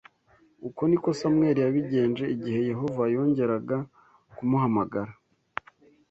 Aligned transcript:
Uko 0.67 0.81
ni 0.89 0.97
ko 1.03 1.09
Samweli 1.19 1.59
yabigenje 1.65 2.23
igihe 2.35 2.59
Yehova 2.71 3.03
yongeraga 3.13 3.77
kumuhamagara 4.35 5.11